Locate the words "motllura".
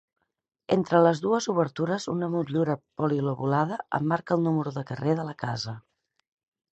2.35-2.77